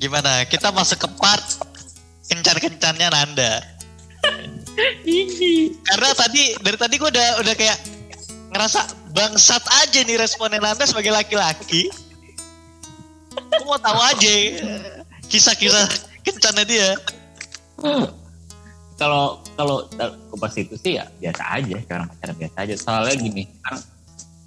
[0.00, 0.48] Gimana?
[0.48, 1.44] Kita masuk ke part
[2.32, 3.60] kencan-kencannya Nanda.
[5.84, 7.78] Karena tadi dari tadi gue udah udah kayak
[8.50, 8.80] ngerasa
[9.12, 11.92] bangsat aja nih responnya Nanda sebagai laki-laki.
[13.30, 14.32] Gue mau tahu aja
[15.28, 15.84] kisah-kisah
[16.24, 16.88] kencannya dia.
[18.96, 22.74] Kalau kalau ke pas itu sih ya biasa aja, sekarang pacaran biasa aja.
[22.76, 23.76] Soalnya gini, kan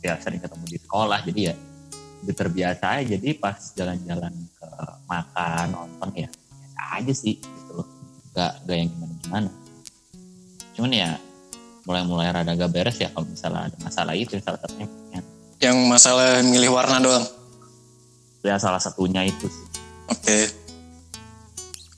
[0.02, 1.56] ya sering ketemu di sekolah, jadi ya
[2.24, 3.16] udah terbiasa aja.
[3.20, 4.68] Jadi pas jalan-jalan ke
[5.06, 7.88] makan, nonton ya biasa aja sih gitu loh.
[8.34, 9.50] Gak, gak yang gimana-gimana.
[10.74, 11.10] Cuman ya
[11.84, 14.88] mulai-mulai rada gak beres ya kalau misalnya ada masalah itu salah satunya.
[15.12, 15.22] Ya,
[15.70, 17.26] Yang masalah milih warna doang.
[18.44, 19.66] ya salah satunya itu sih.
[20.12, 20.40] Oke.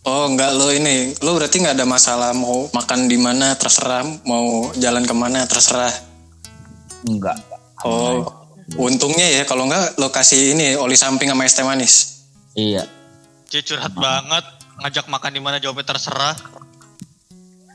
[0.05, 4.69] Oh enggak lo ini, lo berarti nggak ada masalah mau makan di mana terserah, mau
[4.77, 5.89] jalan ke mana terserah.
[7.09, 7.33] Enggak.
[7.81, 8.21] Oh,
[8.73, 11.93] untungnya ya kalau enggak lo kasih ini oli samping sama es teh manis.
[12.57, 12.89] Iya.
[13.45, 14.41] Cie curhat banget,
[14.81, 16.33] ngajak makan di mana jawabnya terserah.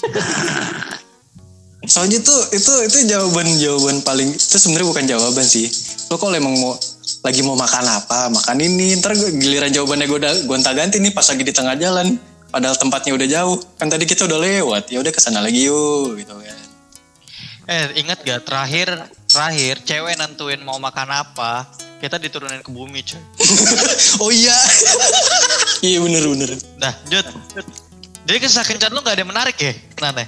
[1.91, 5.71] Soalnya tuh itu itu jawaban jawaban paling itu sebenarnya bukan jawaban sih.
[6.11, 6.75] Lo kalau emang mau
[7.25, 8.99] lagi mau makan apa, makan ini.
[8.99, 12.19] Ntar giliran jawabannya gue udah gonta ganti nih pas lagi di tengah jalan.
[12.51, 13.57] Padahal tempatnya udah jauh.
[13.79, 14.91] Kan tadi kita udah lewat.
[14.91, 16.59] Ya udah ke sana lagi yuk gitu kan.
[17.71, 21.67] Eh ingat gak terakhir terakhir cewek nentuin mau makan apa
[21.99, 23.21] kita diturunin ke bumi coy.
[24.23, 24.57] oh iya.
[25.87, 26.51] iya bener bener.
[26.77, 27.27] Nah Jut,
[28.25, 30.25] jadi kisah kencan lu gak ada yang menarik ya Nane?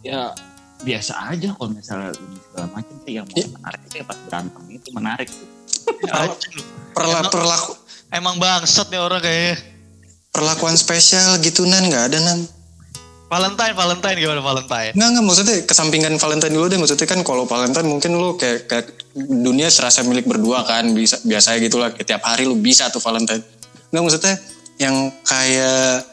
[0.00, 0.30] ya
[0.80, 3.48] biasa aja kalau misalnya segala macam sih yang Iya.
[3.50, 5.48] menarik itu ya pas berantem itu menarik tuh.
[6.06, 6.62] Anjing lu.
[6.92, 7.70] Perla, Emang- perlaku,
[8.08, 9.56] Emang bangsat nih orang kayaknya.
[10.30, 12.38] perlakuan spesial gitu nan nggak ada nan.
[13.24, 14.92] Valentine, Valentine gimana Valentine?
[14.94, 18.86] Nggak nggak maksudnya kesampingkan Valentine dulu deh maksudnya kan kalau Valentine mungkin lu kayak, kayak
[19.16, 23.00] dunia serasa milik berdua kan bisa biasanya gitu lah kayak tiap hari lu bisa tuh
[23.00, 23.42] Valentine.
[23.90, 24.34] Nggak maksudnya
[24.78, 24.94] yang
[25.24, 26.04] kayak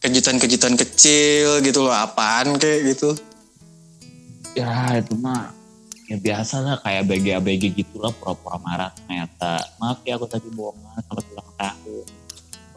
[0.00, 3.12] kejutan-kejutan kecil gitu loh apaan kayak gitu.
[4.50, 5.54] ya itu mah
[6.10, 10.98] ya biasa lah kayak BG-BG gitu lah pura-pura marah ternyata maaf ya aku tadi bohongan
[11.06, 12.06] selamat ulang tahun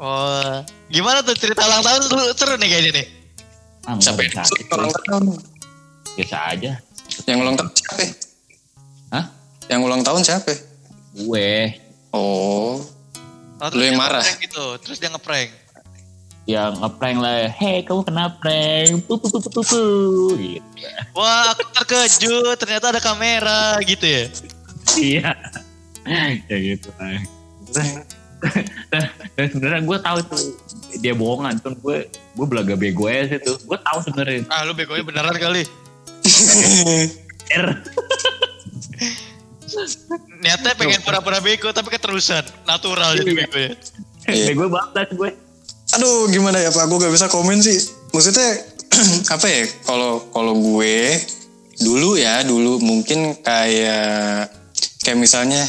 [0.03, 0.59] Oh,
[0.91, 3.07] gimana tuh cerita ulang tahun seru, seru nih kayaknya nih.
[3.85, 5.25] Ah, Siapa yang aja, ulang tahun?
[6.13, 6.71] biasa aja
[7.25, 8.03] Yang ulang tahun siapa?
[9.09, 9.25] Hah?
[9.67, 10.53] Yang ulang tahun siapa?
[11.16, 11.51] gue
[12.09, 12.81] Oh,
[13.55, 14.21] Oh, Lu yang marah?
[14.38, 14.66] Gitu.
[14.81, 15.49] Terus dia ngeprank.
[16.44, 19.83] yang ngeprank lah hei kamu kena prank pu pu pu pu pu, pu.
[20.35, 20.67] gitu
[21.15, 22.59] Wah, aku terkejut.
[22.59, 24.23] Ternyata ada kamera gitu ya.
[25.00, 25.31] iya
[26.51, 27.15] ya gitu lah
[28.92, 29.04] dan,
[29.40, 30.44] dan sebenarnya gue tahu tuh
[31.00, 34.76] dia bohongan tuh gue gue belaga bego aja sih tuh gue tahu sebenarnya Ah, lu
[34.76, 35.64] begonya beneran kali.
[37.54, 37.68] R
[40.44, 42.46] Niatnya pengen pura-pura bego tapi keterusan.
[42.70, 43.74] Natural jadi begonya.
[44.30, 44.56] Iya.
[44.56, 45.31] bego banget gue
[45.94, 46.90] aduh gimana ya Pak?
[46.90, 47.78] Gue gak bisa komen sih.
[48.14, 48.50] Maksudnya
[49.36, 49.62] apa ya?
[49.86, 51.22] Kalau kalau gue
[51.81, 54.50] dulu ya dulu mungkin kayak
[55.06, 55.62] kayak misalnya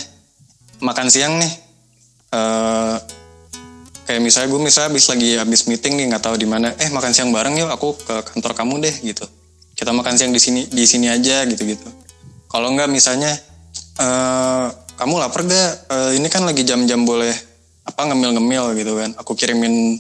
[0.81, 1.64] makan siang nih.
[2.35, 2.97] Eh
[4.05, 6.75] kayak misalnya gue misalnya habis lagi habis meeting nih nggak tahu di mana.
[6.77, 7.71] Eh makan siang bareng yuk.
[7.71, 9.25] Aku ke kantor kamu deh gitu.
[9.75, 11.87] Kita makan siang di sini di sini aja gitu gitu.
[12.51, 13.31] Kalau nggak misalnya
[14.03, 15.91] eh kamu lapar gak?
[15.91, 17.35] Eh, ini kan lagi jam-jam boleh
[17.83, 19.11] apa ngemil-ngemil gitu kan.
[19.19, 19.99] Aku kirimin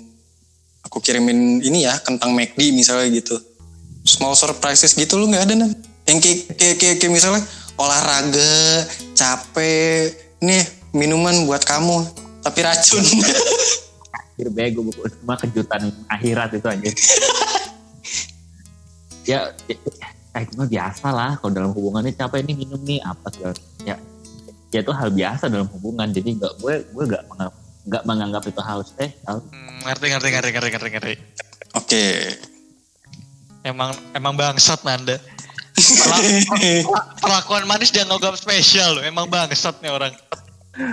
[0.86, 3.34] aku kirimin ini ya kentang McD misalnya gitu.
[4.04, 5.70] Small surprises gitu lu nggak ada nih.
[6.04, 7.42] Yang kayak, kayak, kayak, kayak misalnya
[7.80, 8.54] olahraga,
[9.16, 10.12] capek,
[10.44, 10.62] nih
[10.94, 13.00] minuman buat kamu tapi racun.
[14.34, 16.90] akhir bego buku cuma kejutan akhirat itu aja
[19.24, 23.00] ya ya, ya itu mah biasa lah kalau dalam hubungan ini capek ini minum nih
[23.00, 23.96] apa segala ya
[24.68, 28.60] ya itu hal biasa dalam hubungan jadi nggak gue gue nggak menganggap nggak menganggap itu
[28.60, 31.14] hal spesial Hmm, ngerti, ngerti, ngerti, ngerti, ngerti, ngerti.
[31.74, 32.04] Oke.
[33.60, 35.20] Emang emang bangsat Nanda.
[35.74, 36.24] Perla-
[37.22, 39.02] Perlakuan manis dia nganggap spesial loh.
[39.02, 40.12] Emang bangsat nih orang.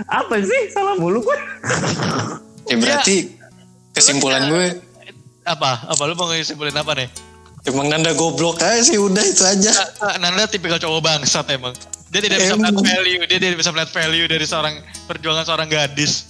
[0.05, 1.37] Apa sih salah mulu gue
[2.63, 3.33] Ya berarti
[3.91, 4.65] kesimpulan gue
[5.41, 5.89] Apa?
[5.89, 7.09] Apa lu mau ngisimpulin apa nih?
[7.63, 9.73] emang Nanda goblok aja sih udah itu aja.
[10.17, 11.73] Nanda tipikal cowok bangsat emang.
[12.09, 12.73] Dia tidak bisa Emang.
[12.73, 13.21] melihat value.
[13.23, 14.75] Dia tidak bisa melihat value dari seorang
[15.05, 16.29] perjuangan seorang gadis.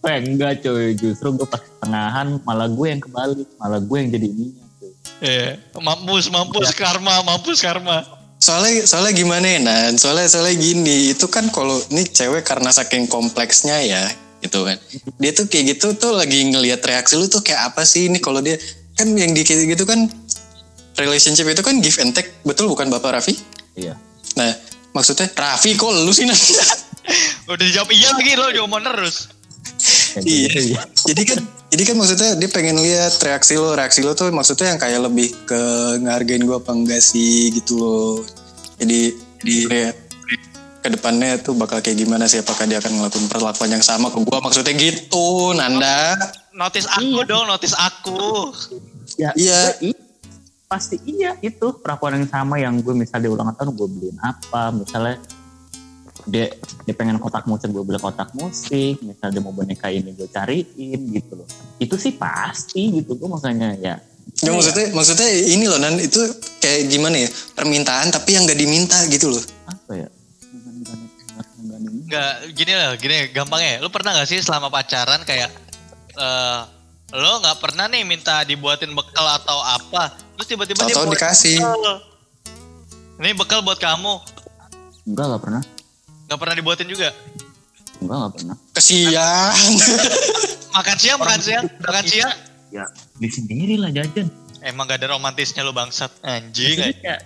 [0.00, 4.26] eh, enggak coy justru gue pas tengahan malah gue yang kebalik malah gue yang jadi
[4.26, 5.48] ininya cuy Iya.
[5.74, 8.04] Mampus, mampus karma, mampus karma.
[8.38, 9.92] Soalnya soalnya gimana ya Nan?
[9.98, 14.06] Soalnya soalnya gini, itu kan kalau ini cewek karena saking kompleksnya ya,
[14.40, 14.78] gitu kan.
[15.18, 18.38] Dia tuh kayak gitu tuh lagi ngelihat reaksi lu tuh kayak apa sih ini kalau
[18.38, 18.54] dia
[18.94, 20.06] kan yang di kayak gitu kan
[20.98, 23.38] relationship itu kan give and take, betul bukan Bapak Raffi?
[23.78, 23.94] iya
[24.34, 24.50] Nah,
[24.94, 26.38] maksudnya Raffi kok lu sih Nan?
[27.50, 29.34] Udah dijawab iya lagi lo jawab mau terus.
[30.18, 30.50] Iya.
[30.50, 30.82] gitu, ya.
[31.06, 31.38] jadi kan
[31.68, 35.28] jadi kan maksudnya dia pengen lihat reaksi lo reaksi lo tuh maksudnya yang kayak lebih
[35.44, 35.60] ke
[36.00, 38.14] ngehargain gue apa enggak sih gitu loh
[38.76, 39.12] jadi
[39.44, 39.96] lihat
[40.78, 44.18] ke depannya tuh bakal kayak gimana sih apakah dia akan ngelakuin perlakuan yang sama ke
[44.18, 46.16] gue maksudnya gitu Nanda
[46.58, 48.50] Notice aku dong, notice aku.
[49.14, 49.78] Ya, Iya.
[49.78, 49.94] i-
[50.66, 54.68] pasti iya itu perlakuan yang sama yang gue misalnya di ulang tahun gue beliin apa
[54.68, 55.16] misalnya
[56.28, 56.52] dia
[56.84, 61.00] dia pengen kotak musik gue beli kotak musik misalnya dia mau boneka ini gue cariin
[61.16, 61.48] gitu loh.
[61.80, 63.16] Itu sih pasti gitu.
[63.16, 63.96] Gue makanya ya.
[64.44, 66.20] Ya maksudnya maksudnya ini loh Nan itu
[66.60, 67.28] kayak gimana ya?
[67.56, 69.42] Permintaan tapi yang nggak diminta gitu loh.
[69.66, 70.08] Apa ya?
[71.78, 73.84] Enggak, gini lah, gini gampangnya.
[73.84, 75.52] Lu pernah gak sih selama pacaran kayak
[76.16, 76.60] eh
[77.08, 81.56] lo nggak pernah nih minta dibuatin bekal atau apa, terus tiba-tiba dia dikasih.
[81.56, 82.04] bekal.
[83.16, 84.12] Ini bekal buat kamu,
[85.08, 85.62] enggak nggak pernah
[86.28, 87.08] nggak pernah dibuatin juga.
[87.98, 88.56] enggak nggak pernah.
[88.70, 89.52] Kesian.
[90.78, 92.30] Makan siang, makan siang, makan siang.
[92.68, 92.84] ya
[93.16, 94.28] di sendiri lah jajan.
[94.60, 96.78] Emang gak ada romantisnya lu bangsat, anjing.
[97.00, 97.18] ya,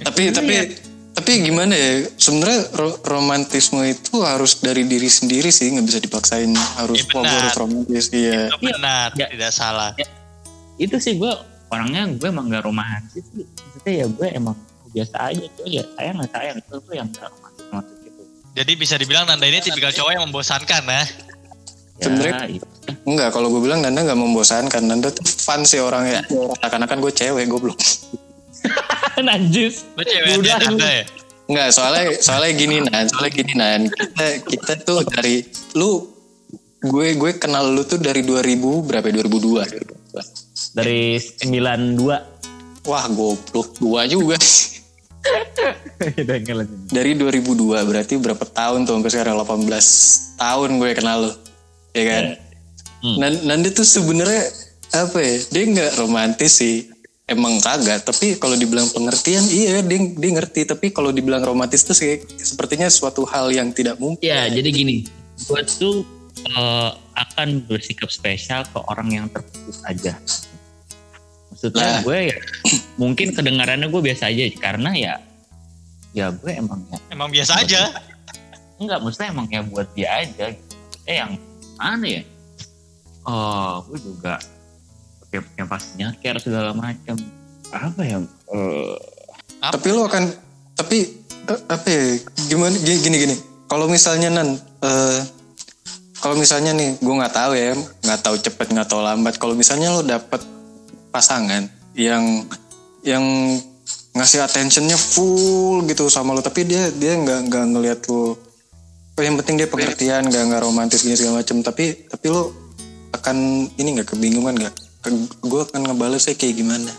[0.00, 0.76] tapi tapi
[1.10, 2.06] tapi gimana ya?
[2.12, 6.50] Sebenarnya ro- romantisme itu harus dari diri sendiri sih nggak bisa dipaksain.
[6.76, 7.30] Harus Iya, benar.
[7.32, 8.40] harus romantis iya.
[8.46, 9.26] Itu benar, Ya.
[9.28, 9.90] tidak salah.
[10.76, 11.32] itu sih gue
[11.68, 13.42] orangnya gue emang gak romantis sih.
[13.42, 14.54] Maksudnya ya gue emang
[14.88, 16.56] biasa aja tuh ya sayang lah sayang.
[16.58, 17.49] Itu tuh yang gak romantis
[18.50, 20.92] Jadi bisa dibilang Nanda ini tipikal cowok yang membosankan ya.
[20.92, 21.04] ya,
[22.00, 22.66] Sebenarnya- itu.
[23.02, 26.24] enggak kalau gue bilang Nanda nggak membosankan Nanda tuh fun sih orangnya
[26.60, 27.76] akan-akan gue cewek goblok
[29.20, 30.58] najis Lu cewek Udah.
[30.60, 31.04] Nanda ya?
[31.46, 33.80] Enggak, soalnya soalnya gini Nan, soalnya gini Nan.
[33.86, 35.42] Kita kita tuh dari
[35.74, 36.06] lu
[36.80, 39.20] gue gue kenal lu tuh dari 2000 berapa ya?
[39.20, 39.66] 2002.
[40.72, 44.38] dari 92 Wah, goblok tua juga.
[46.88, 49.68] Dari 2002 berarti berapa tahun tuh sampai sekarang 18
[50.36, 51.32] tahun gue kenal lu.
[51.92, 52.24] Ya kan?
[53.00, 53.16] Hmm.
[53.20, 54.48] Nan- Nanda tuh sebenarnya
[54.90, 55.34] apa ya?
[55.52, 56.88] Dia nggak romantis sih.
[57.30, 61.94] Emang kagak, tapi kalau dibilang pengertian iya dia dia ngerti, tapi kalau dibilang romantis tuh
[61.94, 64.18] sih sepertinya suatu hal yang tidak mungkin.
[64.26, 65.06] ya jadi gini
[65.46, 66.02] gue tuh
[66.50, 70.18] eh, akan bersikap spesial ke orang yang terputus aja
[71.60, 72.00] maksudnya Nah.
[72.00, 72.36] gue ya
[72.96, 75.14] mungkin kedengarannya gue biasa aja karena ya
[76.10, 77.92] ya gue emang ya Emang biasa aja.
[78.76, 80.76] enggak maksudnya emang ya buat dia aja gitu.
[81.04, 81.36] eh yang
[81.76, 82.22] mana ya
[83.22, 84.40] oh gue juga
[85.28, 87.20] kayak yang pastinya care segala macam
[87.68, 88.18] apa ya
[88.48, 88.96] eh,
[89.60, 89.76] Apa?
[89.76, 90.24] Tapi lo akan
[90.74, 90.98] tapi
[91.44, 92.02] eh, apa ya
[92.48, 93.36] gimana gini gini, gini.
[93.66, 94.48] kalau misalnya nan
[94.80, 95.20] eh,
[96.16, 99.92] kalau misalnya nih gue nggak tahu ya nggak tahu cepet nggak tahu lambat kalau misalnya
[99.92, 100.40] lo dapet
[101.10, 101.66] pasangan
[101.98, 102.46] yang
[103.02, 103.22] yang
[104.14, 106.42] ngasih attentionnya full gitu sama lo.
[106.42, 108.38] Tapi dia dia nggak nggak ngelihat lo.
[109.18, 112.54] Oh, yang penting dia pengertian nggak nggak romantis gini segala macam tapi tapi lo
[113.12, 114.74] akan ini nggak kebingungan nggak?
[115.44, 116.92] Gue akan ngebalesnya kayak gimana.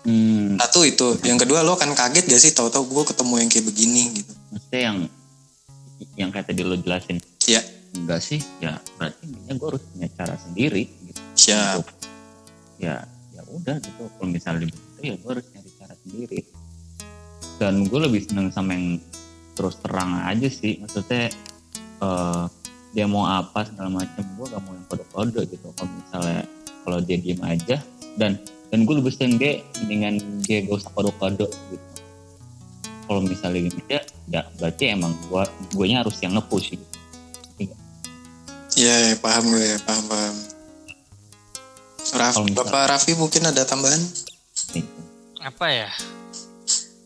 [0.00, 1.18] Hmm, satu itu.
[1.22, 2.56] Yang kedua lo akan kaget gak sih?
[2.56, 4.32] Tahu-tahu gue ketemu yang kayak begini gitu.
[4.48, 4.96] Maksudnya yang
[6.16, 7.20] yang kayak tadi lo jelasin.
[7.44, 7.60] Ya.
[7.92, 8.40] Enggak sih.
[8.62, 10.88] Ya berarti intinya gue harus punya cara sendiri.
[10.88, 11.84] Gitu siap.
[12.80, 13.04] Ya
[13.50, 14.02] udah gitu.
[14.06, 16.40] Kalau misalnya begitu ya gue harus nyari cara sendiri.
[17.60, 19.02] Dan gue lebih seneng sama yang
[19.58, 20.80] terus terang aja sih.
[20.80, 21.28] Maksudnya
[22.00, 22.44] eh,
[22.90, 25.66] dia mau apa segala macam gue gak mau yang kode-kode gitu.
[25.74, 26.40] Kalau misalnya
[26.82, 27.76] kalau dia diem aja
[28.18, 30.14] dan dan gue lebih seneng dia mendingan
[30.46, 31.86] dia gak usah kode-kode gitu.
[33.10, 35.42] Kalau misalnya gitu ya ya berarti emang gue
[35.74, 36.86] gue harus yang nge-push gitu.
[38.80, 40.29] Iya, paham gue, paham paham.
[42.10, 44.02] Raf, Bapak Raffi mungkin ada tambahan?
[45.46, 45.90] Apa ya?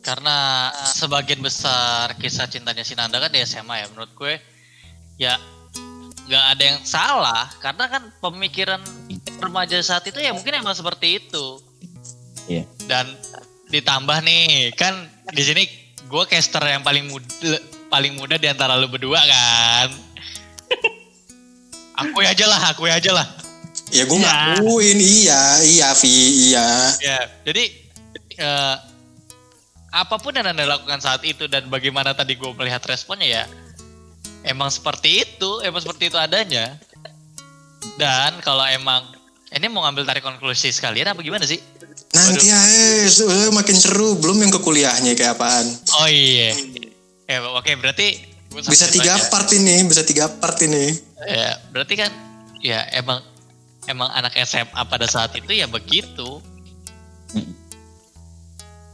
[0.00, 4.36] Karena sebagian besar kisah cintanya si Nanda kan di SMA ya menurut gue
[5.16, 5.36] ya
[6.28, 7.44] nggak ada yang salah.
[7.60, 8.80] Karena kan pemikiran
[9.40, 11.60] remaja saat itu ya mungkin emang seperti itu.
[12.44, 12.68] Iya.
[12.84, 13.08] dan
[13.72, 14.92] ditambah nih kan
[15.32, 15.64] di sini
[16.12, 17.56] gue caster yang paling muda
[17.88, 19.88] paling muda di antara lu berdua kan.
[22.04, 23.43] Akui aja lah akui aja lah
[23.94, 24.26] Ya gue Ya.
[24.58, 26.14] ngakuin, iya, iya Vi,
[26.50, 26.66] iya.
[26.98, 27.64] Ya, jadi
[28.34, 28.76] eh,
[29.94, 33.44] apa pun yang anda lakukan saat itu dan bagaimana tadi gue melihat responnya ya,
[34.42, 36.74] emang seperti itu, emang seperti itu adanya.
[37.94, 39.14] Dan kalau emang
[39.54, 41.62] ini mau ngambil tarik konklusi sekalian apa gimana sih?
[42.10, 42.58] Nanti ya,
[43.06, 44.18] eh, makin seru.
[44.18, 45.66] Belum yang ke kuliahnya kayak apaan.
[46.02, 46.50] Oh iya,
[47.30, 48.18] ya oke berarti
[48.50, 49.30] gua Bisa tiga aja.
[49.30, 50.90] part ini, bisa tiga part ini.
[51.22, 52.10] Ya, berarti kan
[52.58, 53.22] ya emang
[53.88, 56.40] emang anak SMA pada saat itu ya begitu.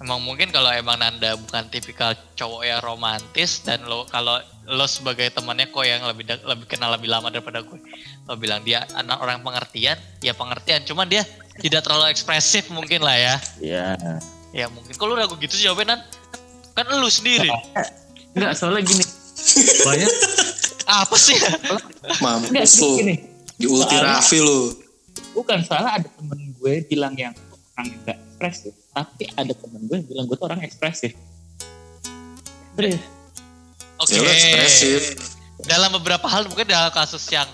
[0.01, 5.29] Emang mungkin kalau emang Nanda bukan tipikal cowok yang romantis dan lo kalau lo sebagai
[5.29, 7.77] temannya kok yang lebih lebih kenal lebih lama daripada gue,
[8.25, 10.89] lo bilang dia anak orang pengertian, ya pengertian.
[10.89, 11.21] Cuman dia
[11.61, 13.35] tidak terlalu ekspresif mungkin lah ya.
[13.61, 13.87] Iya.
[14.57, 14.97] Ya mungkin.
[14.97, 16.01] Kalau lu ragu gitu sih jawabnya Nan,
[16.73, 17.53] kan lu sendiri.
[18.33, 19.05] Enggak, soalnya gini.
[19.85, 20.11] Banyak
[20.91, 21.37] Apa sih?
[22.25, 22.91] Mampus gini, lu.
[22.99, 23.15] gini.
[23.61, 24.80] Di ulti Raffi lu.
[25.31, 27.35] Bukan salah ada temen gue bilang yang
[27.79, 31.13] orang yang enggak ekspresif, tapi ada temen gue yang bilang gue tuh orang ekspresif.
[34.01, 34.17] Oke.
[34.17, 35.01] Lu ekspresif.
[35.61, 37.47] Dalam beberapa hal mungkin dalam kasus yang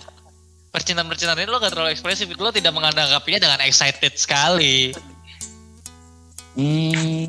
[0.70, 4.94] percintaan-percintaan ini lo gak terlalu ekspresif, itu lo tidak menanggapinya dengan excited sekali.
[6.56, 7.28] Hmm,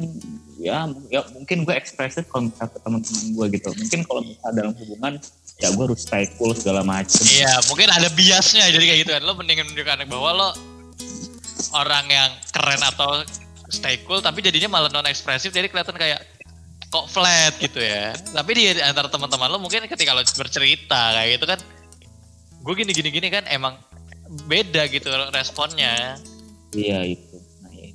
[0.60, 3.70] ya, ya mungkin gue ekspresif kalau misalnya ke teman-teman gue gitu.
[3.74, 5.14] Mungkin kalau misalnya dalam hubungan,
[5.58, 7.26] ya gue harus stay cool segala macem.
[7.26, 9.24] Iya, mungkin ada biasnya jadi kayak gitu kan.
[9.26, 10.50] Lo mendingan menunjukkan bahwa lo
[11.74, 13.26] orang yang keren atau
[13.74, 16.22] stay cool, tapi jadinya malah non ekspresif, jadi kelihatan kayak
[16.88, 18.14] kok flat gitu ya.
[18.14, 21.60] Tapi di antara teman-teman lo mungkin ketika lo bercerita kayak gitu kan,
[22.64, 23.76] gue gini gini gini kan emang
[24.48, 26.20] beda gitu responnya
[26.76, 27.38] Iya itu.
[27.64, 27.90] Nah, ya.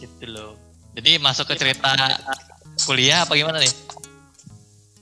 [0.00, 0.52] gitu loh.
[0.94, 1.94] Jadi masuk ke cerita
[2.86, 3.72] kuliah apa gimana nih?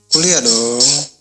[0.09, 1.16] Kuliah dong.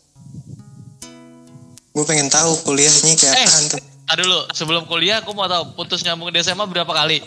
[1.97, 3.41] Gue pengen tahu kuliahnya kayak Eh.
[3.43, 3.81] apaan tuh.
[4.05, 7.25] Ah dulu, sebelum kuliah aku mau tahu putus nyambung di SMA berapa kali?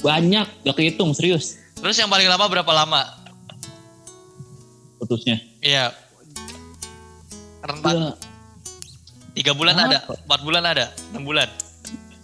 [0.00, 3.04] Banyak, gak kehitung serius Terus yang paling lama berapa lama?
[4.96, 5.40] putusnya.
[5.60, 5.92] Iya.
[7.60, 8.12] Rentan
[9.32, 9.84] tiga bulan Apa?
[9.86, 11.48] ada, empat bulan ada, enam bulan.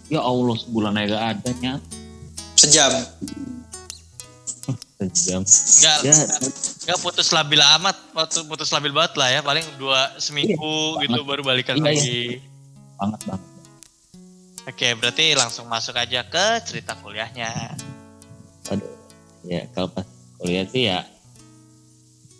[0.07, 1.81] ya Allah sebulan aja gak ada nyat.
[2.53, 2.91] Sejam.
[4.97, 5.45] Sejam.
[5.45, 6.15] Enggak, Ya,
[6.81, 11.41] enggak putus labil amat, putus, putus labil banget lah ya, paling dua seminggu gitu baru
[11.41, 12.21] balikan Iya, lagi.
[12.97, 13.43] banget banget.
[14.67, 17.77] Oke, berarti langsung masuk aja ke cerita kuliahnya.
[18.67, 18.89] Aduh.
[19.45, 20.03] Ya kalau pas
[20.35, 21.07] kuliah sih ya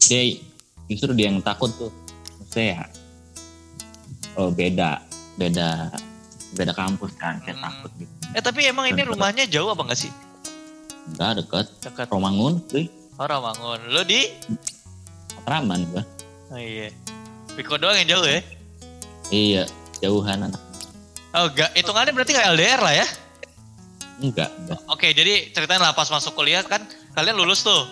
[0.01, 0.35] dia
[0.87, 1.93] justru dia yang takut tuh.
[2.37, 2.81] Maksudnya ya
[4.35, 4.99] oh beda
[5.35, 5.93] beda
[6.51, 7.63] beda kampus kan kayak Hmm.
[7.63, 8.11] takut gitu.
[8.33, 10.11] Eh tapi emang ini rumahnya jauh apa enggak sih?
[11.07, 12.85] Enggak deket Dekat Romangun tuh
[13.17, 13.79] orang bangun.
[13.89, 14.29] Lo di?
[15.33, 16.03] Matraman gua.
[16.49, 16.93] Oh iya.
[17.53, 18.39] Piko doang yang jauh ya?
[19.27, 19.63] Iya
[19.97, 20.61] jauhan anak
[21.33, 23.07] Oh enggak, hitungannya berarti kayak LDR lah ya?
[24.17, 24.79] enggak enggak.
[24.89, 26.81] Oke, jadi ceritain lah pas masuk kuliah kan
[27.13, 27.85] kalian lulus tuh.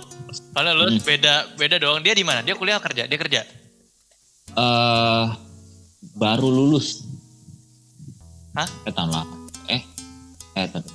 [0.53, 1.05] Kalian lulus Hmm.
[1.05, 2.01] beda beda doang.
[2.01, 2.41] Dia di mana?
[2.41, 3.05] Dia kuliah kerja?
[3.05, 3.41] Dia kerja.
[4.55, 5.25] eh
[6.15, 7.03] baru lulus.
[8.53, 8.65] Hah?
[8.85, 9.35] Eh tahun lama.
[9.67, 9.81] Eh
[10.55, 10.85] eh tahun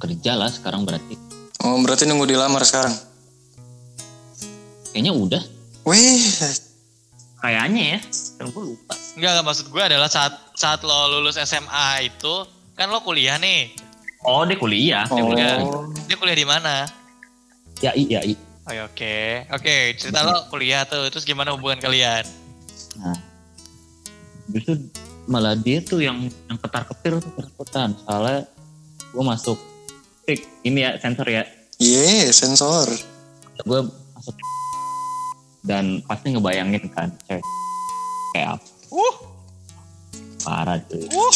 [0.00, 1.29] kerja lah sekarang berarti.
[1.60, 2.94] Oh berarti nunggu dilamar sekarang.
[4.90, 5.42] Kayaknya udah.
[5.84, 6.20] Wih,
[7.40, 7.98] Kayaknya ya.
[8.36, 8.92] Kan gue lupa.
[9.16, 12.34] Enggak, enggak maksud gue adalah saat saat lo lulus SMA itu
[12.76, 13.72] kan lo kuliah nih.
[14.24, 15.04] Oh dia kuliah.
[15.08, 15.28] Dia Oh.
[15.32, 15.56] kuliah.
[16.04, 16.74] Dia kuliah di mana?
[17.80, 18.38] Ya iya iya.
[18.68, 19.16] Oh, ya, oke.
[19.56, 21.08] Oke, cerita lo kuliah tuh.
[21.08, 22.28] Terus gimana hubungan kalian?
[23.00, 23.16] Nah,
[24.52, 24.76] justru
[25.24, 27.96] malah dia tuh yang yang ketar ketir tuh ketakutan.
[28.04, 28.44] Soalnya
[29.10, 29.58] gue masuk
[30.26, 31.42] tik ini ya sensor ya.
[31.80, 32.88] Ye, sensor.
[33.64, 33.80] Gue
[34.16, 34.36] masuk
[35.64, 37.44] dan pasti ngebayangin kan cewek
[38.32, 38.66] kayak apa.
[38.90, 39.14] Uh,
[40.40, 41.04] Parah cuy.
[41.04, 41.32] uh.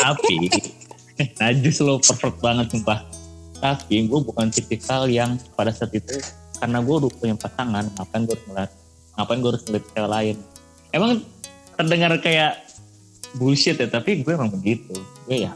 [0.00, 0.36] Tapi
[1.40, 3.04] najis lo perfect banget sumpah.
[3.62, 6.18] Tapi gue bukan tipikal yang pada saat itu
[6.58, 8.70] karena gue udah punya pasangan, ngapain gue harus ngeliat,
[9.18, 10.36] ngapain gue harus ngeliat cewek lain.
[10.94, 11.10] Emang
[11.74, 12.52] terdengar kayak
[13.38, 14.94] bullshit ya, tapi gue emang begitu.
[15.26, 15.52] Gue ya,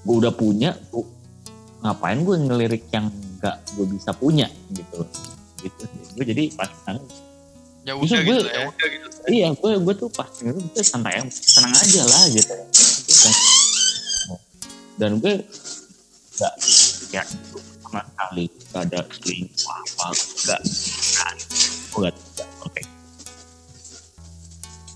[0.00, 1.04] gue udah punya, gue,
[1.80, 5.04] ngapain gue ngelirik yang gak gue bisa punya gitu.
[5.60, 5.82] Gitu.
[6.16, 7.00] Gue jadi pasangan
[7.80, 8.64] Ya Justru udah gue- gitu ya.
[8.68, 9.06] Udah gitu.
[9.32, 12.54] iya gue gue tuh pas itu gue santai senang aja lah gitu
[15.00, 15.34] dan gue
[16.36, 16.54] gak
[17.08, 17.24] ya
[17.80, 20.06] sama sekali gak ada selingkuh apa
[20.44, 20.60] gak
[21.16, 21.32] gak
[21.88, 22.82] gue gak oke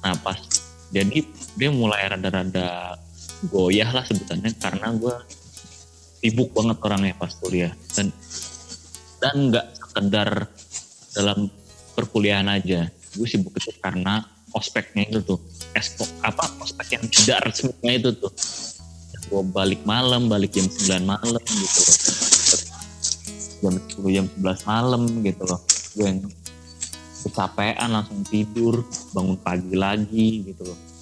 [0.05, 0.37] nah pas
[0.93, 1.25] jadi
[1.57, 3.01] dia mulai rada-rada
[3.49, 5.17] goyah lah sebutannya karena gue
[6.25, 7.73] sibuk banget orangnya pas kuliah.
[7.93, 8.09] Dan
[9.21, 10.29] dan nggak sekedar
[11.13, 11.53] dalam
[11.93, 12.89] perkuliahan aja.
[13.13, 14.25] Gue sibuk itu karena
[14.57, 15.41] ospeknya itu tuh.
[15.77, 18.33] Espo apa ospek yang tidak resminya itu tuh.
[19.29, 21.97] Gue balik malam balik jam 9 malam gitu loh.
[23.65, 25.61] Jam 10 jam 11 malam gitu loh.
[25.97, 26.21] Gue yang
[27.25, 28.85] kecapean langsung tidur
[29.17, 30.94] bangun pagi lagi gitu loh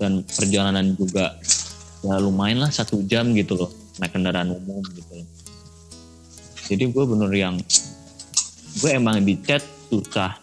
[0.00, 1.36] dan perjalanan juga
[2.02, 3.70] ya lumayan lah satu jam gitu loh
[4.00, 5.28] naik kendaraan umum gitu loh.
[6.66, 7.54] Jadi gue bener yang
[8.80, 9.60] gue emang di chat
[9.92, 10.40] susah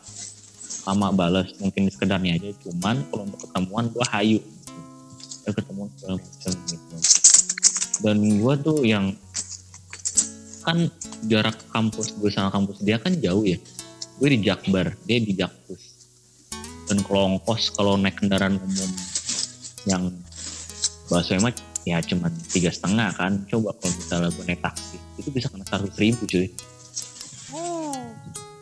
[0.85, 4.39] sama balas mungkin sekedarnya aja cuman kalau untuk ketemuan gue hayu.
[4.39, 5.49] Gitu.
[5.49, 6.95] Ketemuan segala macam gitu.
[7.99, 9.05] Dan gue tuh yang
[10.61, 10.85] kan
[11.25, 13.57] jarak kampus gue sama kampus dia kan jauh ya.
[14.21, 15.83] Gue di Jakbar dia di Jakpus.
[16.85, 18.89] Dan kalau ongkos kalau naik kendaraan umum
[19.87, 20.11] yang
[21.07, 21.53] bahasa mah
[21.87, 23.45] ya cuman tiga setengah kan.
[23.47, 26.47] Coba kalau misalnya gue naik taksi itu bisa kena seratus ribu cuy.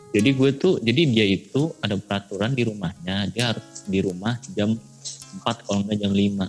[0.08, 4.72] Jadi gue tuh jadi dia itu ada peraturan di rumahnya dia harus di rumah jam
[4.72, 6.48] 4 kalau enggak jam 5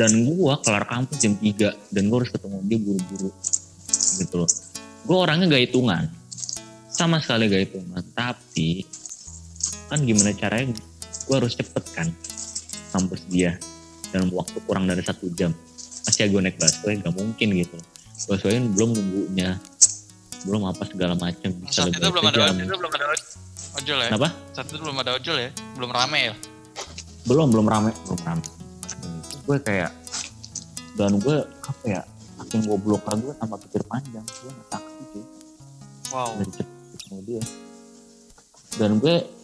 [0.00, 3.30] dan gue kelar kampus jam 3 dan gue harus ketemu dia buru-buru
[4.16, 4.50] gitu loh.
[5.04, 6.08] Gue orangnya gak hitungan
[6.88, 8.02] sama sekali gak hitungan.
[8.16, 8.88] Tapi
[9.92, 10.80] kan gimana caranya?
[11.28, 12.08] Gue harus cepet kan
[12.90, 13.56] kampus dia
[14.10, 15.54] dalam waktu kurang dari satu jam.
[16.06, 17.78] Masih gue naik busway gak mungkin gitu.
[18.26, 19.56] Busway belum nunggunya.
[20.44, 21.50] Belum apa segala macam.
[21.68, 23.06] Saat itu belum ada itu belum ada
[23.78, 23.98] ojol.
[24.00, 24.08] Ya.
[24.10, 24.28] Kenapa?
[24.56, 25.50] Saat itu belum ada ojol ya.
[25.78, 26.34] Belum rame ya.
[27.28, 27.90] belum belum rame.
[28.08, 28.42] Belum rame.
[29.44, 29.92] Gue kayak
[30.98, 32.02] dan gue apa ya
[32.40, 34.24] saking goblok gue sama pikir panjang.
[34.24, 35.24] Gue naik taksi sih.
[36.10, 36.34] Wow.
[36.42, 37.42] dari cepet dia.
[38.78, 39.39] Dan gue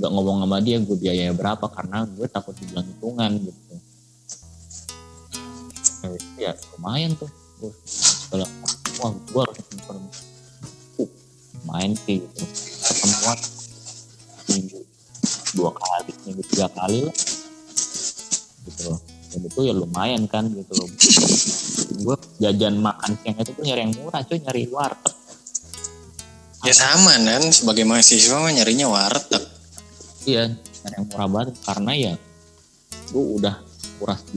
[0.00, 3.60] nggak ngomong sama dia gue biayanya berapa karena gue takut dibilang hitungan gitu.
[6.08, 7.28] Itu ya lumayan tuh.
[7.60, 8.48] Gue segala
[9.04, 9.60] wah gue harus
[9.92, 11.08] uh,
[11.68, 12.44] main sih gitu.
[12.80, 13.38] Ketemuan
[14.48, 14.80] minggu
[15.52, 17.16] dua kali minggu tiga kali lah.
[18.64, 19.00] Gitu loh.
[19.30, 20.88] Dan itu ya lumayan kan gitu loh.
[22.00, 25.12] Gue jajan makan siang itu tuh nyari yang murah cuy nyari warteg.
[26.60, 29.59] Ya sama kan, sebagai mahasiswa mah nyarinya warteg.
[30.28, 32.14] Iya, nyari yang murah banget karena ya
[33.08, 33.56] gue udah
[33.96, 34.36] kuras di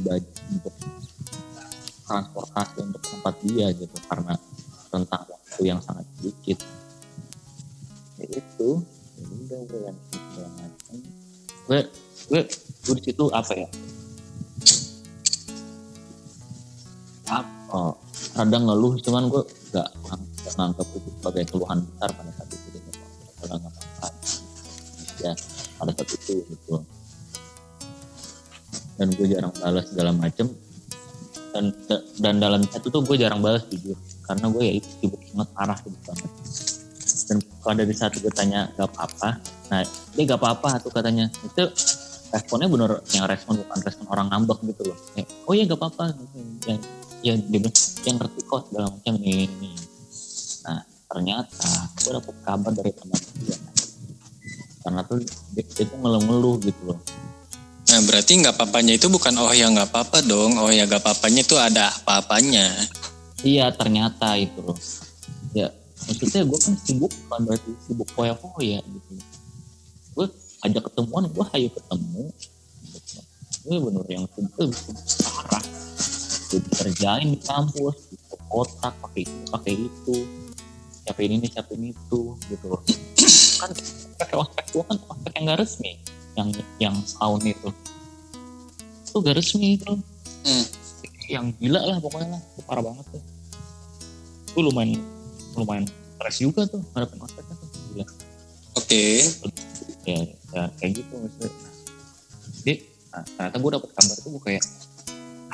[0.55, 0.73] untuk
[2.07, 4.35] transportasi untuk tempat dia gitu karena
[4.87, 6.63] tentang waktu yang sangat sedikit.
[8.15, 8.69] Ya itu,
[9.19, 9.97] ya udah gue yang.
[11.63, 11.79] Gue,
[12.31, 12.41] gue,
[12.87, 13.67] gue situ apa ya?
[17.27, 17.51] Apa?
[17.73, 17.93] Oh,
[18.37, 19.89] rada ngeluh cuman gue gak,
[20.53, 22.89] nganggap itu sebagai keluhan besar pada saat itu gitu.
[23.41, 23.57] Kalau
[25.23, 25.33] ya
[25.79, 26.75] pada saat itu gitu.
[28.99, 30.47] Dan gue jarang balas segala macem.
[31.53, 31.69] Dan
[32.17, 33.97] dan dalam chat itu gue jarang balas jujur.
[34.25, 36.31] Karena gue ya itu sibuk banget parah sibuk banget.
[37.23, 39.39] Dan pada di saat gue tanya gak apa-apa?
[39.71, 39.81] Nah
[40.17, 41.29] dia gak apa-apa tuh katanya.
[41.45, 41.69] Itu
[42.33, 44.97] responnya bener yang respon bukan respon orang ngambek gitu loh.
[45.13, 46.17] Ya, oh iya gak apa-apa.
[46.65, 46.81] Yang
[47.23, 47.71] ya dia
[48.03, 49.71] yang ngerti kok segala macam ini,
[50.67, 51.71] nah ternyata
[52.03, 53.55] gue dapet kabar dari teman dia
[54.83, 55.23] karena tuh
[55.55, 56.99] tuh ngeluh-ngeluh gitu loh
[57.83, 60.57] Nah berarti nggak papanya itu bukan oh ya nggak apa-apa dong.
[60.57, 62.73] Oh ya nggak papanya itu ada apa-apanya.
[63.43, 64.79] iya ternyata itu loh
[65.53, 65.69] ya
[66.09, 69.11] maksudnya gue kan sibuk bukan berarti sibuk foya-foya gitu
[70.17, 70.27] gue
[70.65, 72.23] ajak ketemuan gue ayo ketemu
[72.89, 73.19] gitu.
[73.63, 74.71] gue bener yang sibuk
[75.23, 75.63] parah
[76.49, 78.17] gue kerjain di kampus di
[78.49, 80.15] kotak pakai itu pakai itu
[81.03, 82.81] siapin ini siapin itu gitu loh
[83.61, 83.71] kan
[84.23, 85.91] pakai ospek gue kan ospek yang gak resmi.
[86.33, 86.47] Yang
[86.79, 87.69] yang tahun itu.
[89.03, 89.93] Itu gak resmi itu.
[90.43, 90.65] Hmm.
[91.31, 92.41] yang gila lah pokoknya lah.
[92.51, 93.23] Itu parah banget tuh.
[94.53, 94.99] Gue lumayan
[95.55, 95.85] lumayan
[96.19, 97.67] stres juga tuh ngadepin ospeknya tuh.
[97.93, 98.05] Gila.
[98.75, 99.03] Oke.
[100.03, 100.19] ya,
[100.51, 101.51] ya kayak gitu maksudnya.
[102.63, 102.73] Jadi
[103.07, 104.63] nah, ternyata gue dapet kabar tuh gue kayak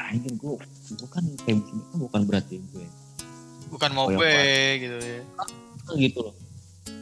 [0.09, 0.53] anjir gue
[0.89, 2.85] gue kan kayak begini kan bukan berarti gue
[3.69, 4.33] Bukan mau Oh, gue
[4.81, 5.21] gitu ya.
[5.93, 6.33] gitu loh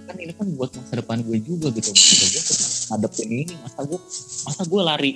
[0.08, 2.56] kan ini kan buat masa depan gue juga gitu maksudnya gue
[2.88, 4.00] ngadepin ini masa gue
[4.48, 5.12] masa gue lari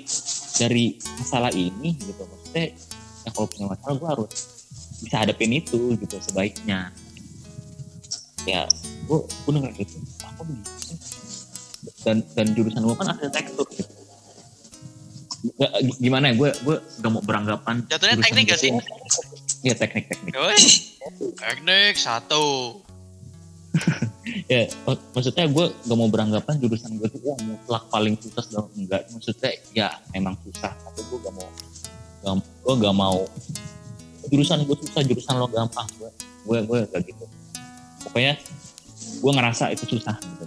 [0.59, 2.65] dari masalah ini gitu maksudnya
[3.23, 4.31] ya kalau punya masalah gue harus
[5.01, 6.91] bisa hadapin itu gitu sebaiknya
[8.43, 8.67] ya
[9.07, 10.97] gue gue denger gitu apa begitu sih?
[12.05, 13.93] dan dan jurusan gue kan arsitektur gitu
[15.41, 18.69] Gak, gimana ya gue gue gak mau beranggapan Jatuhnya teknik gak sih?
[19.65, 20.57] Iya teknik teknik Yoi.
[21.33, 22.77] Teknik satu.
[24.47, 28.69] Ya mak- maksudnya gue gak mau beranggapan jurusan gue tuh wah mutlak paling susah dalam
[28.77, 31.49] enggak maksudnya ya memang susah tapi gue gak mau
[32.21, 33.19] gak, gue gak mau.
[34.29, 36.09] Jurusan gue susah jurusan lo gampang gue
[36.45, 37.25] gue gue gak gitu.
[38.07, 38.37] Pokoknya
[39.21, 40.45] gue ngerasa itu susah gitu.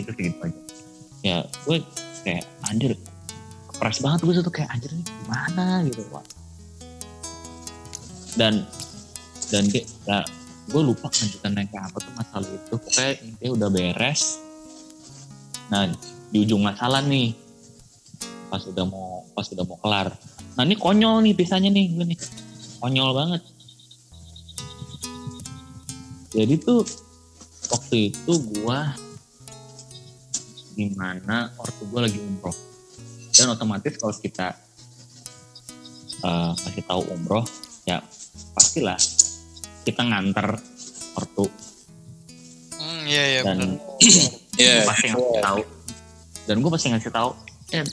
[0.00, 0.60] Itu segitu aja.
[1.20, 1.76] Ya gue
[2.24, 2.96] kayak anjir
[3.74, 5.84] kepres banget gue tuh kayak anjir ini gimana?
[5.84, 6.02] Gitu
[8.38, 8.62] dan
[9.50, 10.22] dan dia ya,
[10.68, 12.74] gue lupa lanjutan naik ke apa tuh masalah itu.
[12.76, 14.22] Pokoknya intinya udah beres.
[15.72, 15.88] Nah
[16.28, 17.32] di ujung masalah nih
[18.52, 20.12] pas udah mau pas udah mau kelar.
[20.56, 22.18] Nah ini konyol nih pisahnya nih gue nih.
[22.84, 23.42] Konyol banget.
[26.36, 26.84] Jadi tuh
[27.72, 28.78] waktu itu gue
[30.76, 32.54] di mana ortu gue lagi umroh.
[33.32, 34.52] Dan otomatis kalau kita
[36.22, 37.46] uh, kasih tahu umroh
[37.88, 38.04] ya
[38.52, 38.98] pastilah
[39.88, 40.60] kita nganter
[41.16, 41.48] ortu
[42.78, 43.80] Hmm, iya iya dan benar.
[44.58, 44.82] Iya.
[44.82, 45.60] gue pasti ngasih tahu
[46.50, 47.30] dan gue pasti ngasih tahu
[47.70, 47.84] eh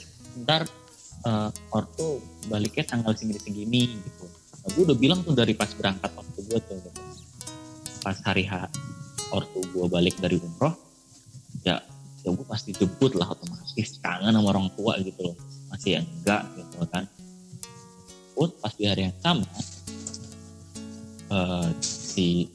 [0.42, 0.62] ntar
[1.26, 2.18] eh, ortu
[2.50, 6.58] baliknya tanggal segini segini gitu nah, gue udah bilang tuh dari pas berangkat ortu gue
[6.58, 6.90] tuh gitu.
[8.02, 8.66] pas hari H
[9.30, 10.74] ortu gue balik dari umroh
[11.62, 11.78] ya
[12.26, 15.36] ya gue pasti jemput lah otomatis kangen sama orang tua gitu loh
[15.70, 17.04] masih yang enggak gitu kan
[18.36, 19.46] Terus pas di hari yang sama
[21.30, 22.50] eh, si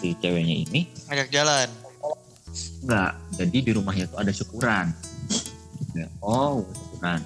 [0.00, 1.68] si ceweknya ini Ngajak jalan.
[2.84, 4.92] Enggak, jadi di rumahnya tuh ada syukuran.
[5.96, 7.20] Ya, oh, syukuran.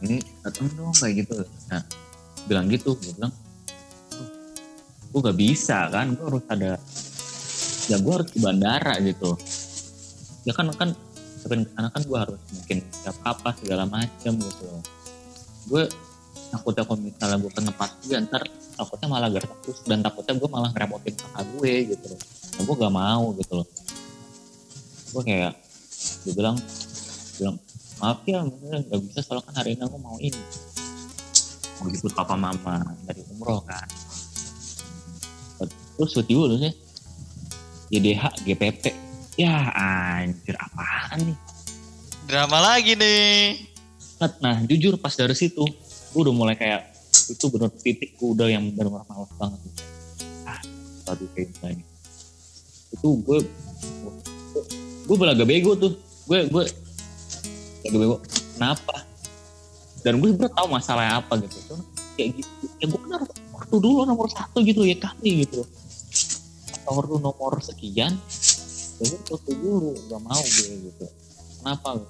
[0.00, 1.44] Ini datang dong kayak gitu.
[1.68, 1.82] Nah,
[2.48, 3.34] bilang gitu, gue bilang,
[5.12, 6.80] gue gak bisa kan, gue harus ada,
[7.90, 9.36] ya gue harus di bandara gitu.
[10.48, 10.96] Ya kan kan
[11.44, 14.68] sebelum ke sana kan gue harus mungkin siap apa segala macem gitu.
[15.68, 15.84] Gue
[16.48, 18.42] takutnya kalau misalnya gue ke tempat gue ntar
[18.78, 22.20] takutnya malah gak terus dan takutnya gue malah ngerepotin kakak gue gitu loh.
[22.56, 23.66] Nah, gue gak mau gitu loh.
[25.12, 25.52] Gue kayak
[26.24, 26.56] gue bilang
[27.38, 27.56] bilang
[27.98, 30.42] maaf ya bener nggak bisa soalnya kan hari ini aku mau ini.
[31.78, 33.86] Mau jemput papa mama dari umroh kan.
[35.98, 36.70] Terus tiba lu sih
[37.90, 38.84] YDH GPP
[39.34, 41.38] ya anjir apaan nih?
[42.30, 43.66] Drama lagi nih.
[44.42, 45.66] Nah jujur pas dari situ
[46.12, 46.92] gue udah mulai kayak
[47.28, 49.60] itu bener titik gue udah yang benar-benar males banget.
[50.48, 50.60] Ah
[51.04, 51.84] satu kayak misalnya
[52.88, 53.38] itu gue
[55.08, 55.92] gue belaga bego tuh.
[56.28, 56.64] Gue gue
[57.84, 58.16] belaga bego.
[58.56, 59.04] Kenapa?
[60.00, 61.56] Dan gue sebenernya tahu masalahnya apa gitu.
[61.68, 61.84] Cuman
[62.18, 65.62] kayak gitu ya gue harus waktu dulu nomor satu gitu ya kali gitu
[66.88, 68.16] nomor lu nomor sekian
[68.98, 71.06] ya gue dulu gak mau gue gitu.
[71.62, 72.00] Kenapa?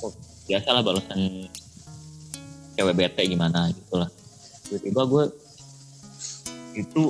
[0.00, 0.12] Oh,
[0.48, 1.46] biasalah balasan
[2.80, 4.08] cewek bete gimana gitu lah
[4.64, 5.24] tiba-tiba gue
[6.80, 7.02] itu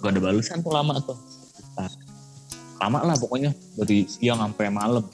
[0.00, 1.18] gak ada balasan tuh lama tuh.
[2.80, 5.04] Lama lah pokoknya dari siang sampai malam.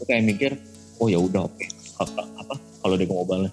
[0.00, 0.50] Gue kayak mikir
[0.98, 1.66] oh ya udah oke.
[2.00, 3.52] Apa, kalau dia mau balas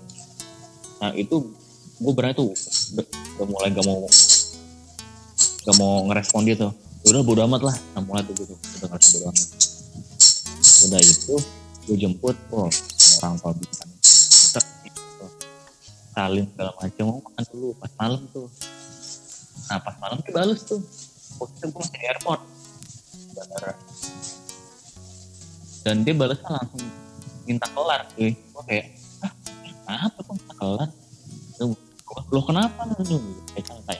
[0.97, 1.53] nah itu
[2.01, 2.49] gue berani tuh
[2.97, 4.01] udah, mulai gak mau
[5.61, 6.73] gak mau ngerespon dia tuh.
[7.05, 7.75] Ya udah bodo amat lah.
[7.93, 9.47] Nah mulai tuh gitu udah bodo amat.
[10.89, 11.35] Udah itu
[11.85, 12.65] gue jemput oh
[13.21, 13.96] orang tua bisa gitu.
[16.17, 18.49] Salim segala macam mau makan dulu pas malam tuh.
[19.69, 20.81] Nah pas malam dia bales tuh.
[21.37, 22.41] Posisi gue masih di airport.
[23.37, 23.73] Bandara
[25.87, 26.83] dan dia balasnya langsung
[27.47, 28.35] minta kelar cuy.
[28.35, 28.85] Gue kayak
[29.23, 29.31] ah
[29.87, 30.89] kenapa kok minta kelar?
[32.27, 33.23] Lo kenapa lu
[33.55, 33.99] kayak santai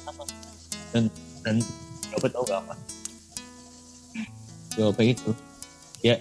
[0.00, 0.24] kenapa?
[0.94, 1.04] Dan
[1.44, 1.60] dan
[2.08, 2.74] jawabnya tau gak apa.
[4.72, 5.30] Jawabnya itu
[6.00, 6.16] ya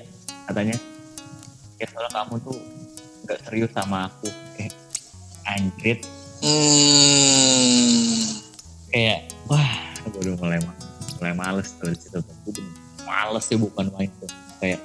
[0.50, 0.76] katanya
[1.80, 2.60] ya soalnya kamu tuh
[3.24, 4.28] nggak serius sama aku.
[4.60, 4.76] Kayak
[5.49, 6.05] anjrit
[6.45, 8.21] Hmm.
[8.93, 9.65] kayak wah
[10.05, 10.62] gue udah mulai
[11.17, 12.21] mulai males tuh di situ.
[12.21, 12.53] Gue
[13.01, 14.29] males sih bukan main tuh.
[14.62, 14.77] Kayak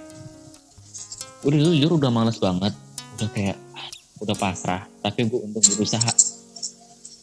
[1.45, 2.73] udah jujur udah males banget.
[3.19, 3.89] Udah kayak ah,
[4.25, 4.89] udah pasrah.
[5.05, 6.09] Tapi gue untuk berusaha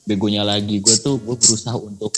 [0.06, 2.14] begonya lagi gue tuh gue berusaha untuk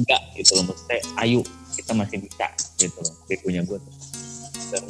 [0.00, 0.64] enggak gitu loh.
[0.70, 1.44] Maksudnya ayo
[1.76, 2.46] kita masih bisa
[2.80, 3.94] gitu loh begonya gue tuh.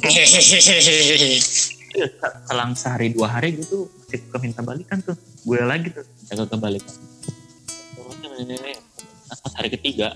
[2.47, 5.19] Selang sehari dua hari gitu suka minta balikan tuh.
[5.43, 6.07] Gue lagi tuh.
[6.31, 6.95] Jaga kebalikan
[8.37, 10.13] Nah, pas hari ketiga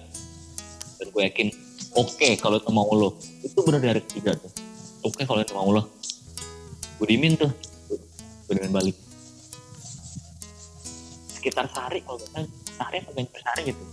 [1.01, 1.47] dan gue yakin
[1.97, 3.17] oke kalau itu mau lo.
[3.43, 4.47] Itu benar di hari ketiga tuh.
[5.03, 5.91] Oke kalau itu mau lo.
[7.01, 7.51] Gue dimin tuh.
[8.47, 8.95] Gue dimin balik.
[11.35, 13.83] Sekitar sehari kalau nggak sehari nggak nyampe sehari gitu.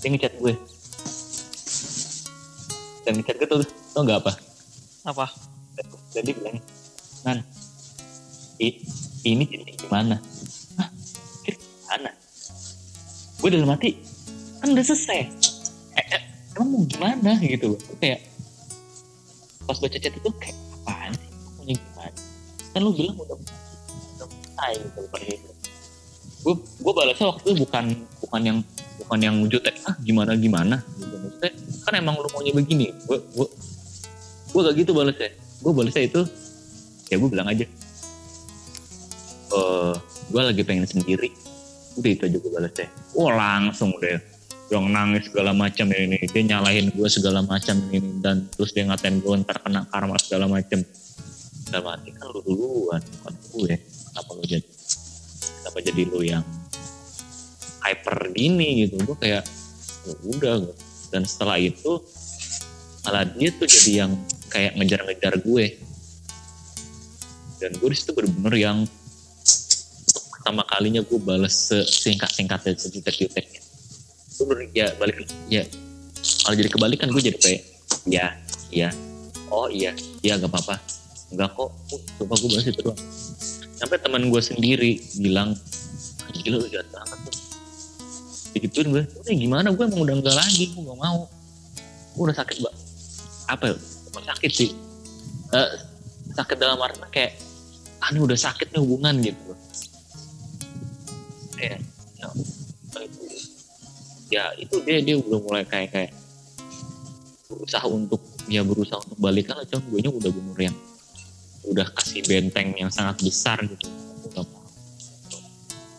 [0.00, 0.54] Dia ngechat gue.
[3.04, 3.60] Dan ngechat gue tuh
[3.92, 4.32] tau nggak apa?
[5.04, 5.26] Apa?
[6.16, 6.56] jadi bilang
[7.20, 7.44] nan
[8.58, 10.16] ini jadi gimana
[10.80, 10.88] Hah?
[11.44, 12.10] Gimana
[13.36, 14.16] gue dalam hati
[14.56, 15.20] kan udah selesai.
[15.94, 16.22] Eh, eh,
[16.56, 17.80] emang mau gimana gitu loh.
[18.00, 18.24] Kayak
[19.68, 21.30] pas baca chat itu kayak apaan sih?
[21.60, 22.12] Maunya gimana?
[22.72, 23.56] Kan lu bilang udah udah
[24.18, 25.50] selesai gitu gitu
[26.46, 27.84] gue gue balasnya waktu itu bukan
[28.22, 28.58] bukan yang
[29.02, 30.78] bukan yang jutek ah gimana gimana?
[30.94, 31.46] Gitu.
[31.82, 32.94] Kan emang lu maunya begini.
[33.06, 33.46] Gue gue
[34.54, 35.30] gue gak gitu balasnya.
[35.58, 36.22] Gue balasnya itu
[37.10, 37.66] ya gue bilang aja
[39.56, 39.94] eh
[40.30, 41.32] gue lagi pengen sendiri.
[41.96, 42.88] Udah itu aja gue balasnya.
[43.16, 44.20] Oh langsung deh.
[44.68, 46.18] Yang nangis segala macam ini.
[46.28, 48.20] Dia nyalahin gue segala macam ini.
[48.20, 50.84] Dan terus dia ngatain gue ntar kena karma segala macam.
[51.66, 53.00] Dalam hati kan lu duluan.
[53.00, 53.74] Bukan gue
[54.12, 54.66] kenapa lu jadi
[55.60, 56.44] kenapa jadi lu yang
[57.82, 59.00] hyper gini gitu?
[59.02, 59.42] Gue kayak
[60.06, 60.54] "Ya udah
[61.10, 62.02] dan setelah itu
[63.06, 64.12] malah dia tuh jadi yang
[64.50, 65.66] kayak ngejar-ngejar gue.
[67.56, 68.78] Dan gue di situ bener-bener yang
[70.46, 73.58] pertama kalinya gue bales singkat-singkatnya sejutek-juteknya
[74.38, 75.66] gue bener ya balik ya.
[76.46, 77.62] Kalau jadi kebalikan gue jadi kayak
[78.06, 78.30] ya
[78.70, 78.94] iya
[79.50, 79.90] oh iya.
[80.22, 80.78] Iya gak apa-apa.
[81.34, 81.74] Enggak kok.
[81.90, 83.00] Coba gue bahas itu doang.
[83.74, 85.58] Sampai teman gue sendiri bilang
[86.30, 87.34] gila lu jahat banget tuh
[88.54, 89.74] digituin gue udah gimana?
[89.74, 91.26] Gue emang udah enggak lagi gue gak mau.
[92.14, 92.82] Gue udah sakit banget
[93.50, 93.76] apa ya?
[93.82, 94.70] Bukan sakit sih.
[95.58, 95.70] Eh,
[96.38, 97.34] sakit dalam arti kayak
[97.98, 99.42] ah ini udah sakit nih hubungan gitu
[101.60, 101.76] ya,
[102.20, 102.28] ya,
[103.04, 103.24] itu,
[104.30, 106.12] ya itu dia dia udah mulai kayak kayak
[107.46, 110.76] berusaha untuk ya berusaha untuk balikan lah cuman gue nya udah bener yang
[111.66, 113.90] udah kasih benteng yang sangat besar gitu.
[114.30, 114.62] Udah mau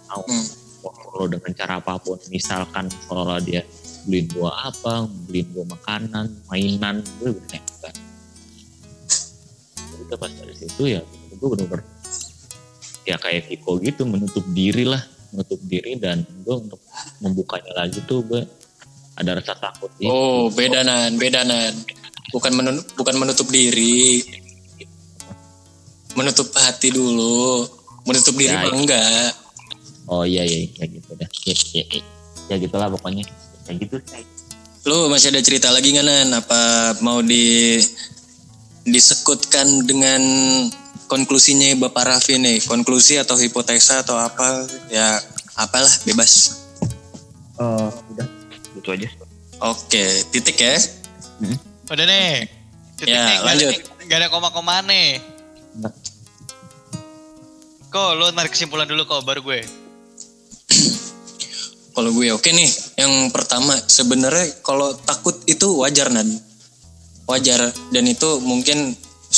[0.07, 0.45] mau Hmm.
[1.17, 2.15] lo dengan cara apa pun.
[2.31, 3.65] Misalkan kalau dia
[4.07, 7.95] beliin gue apa beliin gue makanan mainan gue udah kayak enggak
[10.07, 11.03] udah pas dari situ ya
[11.35, 11.83] gue bener-bener
[13.03, 16.79] ya kayak Kiko gitu menutup diri lah menutup diri dan gue untuk
[17.19, 18.41] membukanya lagi tuh gue
[19.17, 20.05] ada rasa takut itu.
[20.07, 21.73] Oh, beda nan, beda nan.
[22.29, 24.21] Bukan menun- bukan menutup diri.
[26.13, 27.65] Menutup hati dulu.
[28.05, 29.31] Menutup diri Ya, mah enggak.
[30.07, 32.01] oh iya iya ya gitu dah ya, ya, ya.
[32.47, 33.27] ya gitulah pokoknya
[33.67, 33.99] ya gitu.
[34.87, 36.31] Lu masih ada cerita lagi nggak nan?
[36.31, 36.61] Apa
[37.03, 37.75] mau di
[38.83, 40.21] disekutkan dengan
[41.07, 42.61] konklusinya Bapak Raffi nih?
[42.63, 44.67] Konklusi atau hipotesa atau apa?
[44.91, 45.17] Ya
[45.55, 46.63] apalah bebas.
[47.57, 48.27] oh udah
[48.77, 49.09] gitu aja
[49.57, 50.77] Oke, titik ya.
[51.89, 52.45] Udah nih.
[52.93, 53.71] Titik Ya, nih, ada lanjut.
[54.05, 55.17] nggak ada koma-koma nih.
[57.87, 59.61] Kok lo narik kesimpulan dulu kok baru gue.
[61.97, 66.29] Kalau gue oke nih, yang pertama sebenarnya kalau takut itu wajar nan,
[67.25, 67.57] wajar
[67.89, 68.93] dan itu mungkin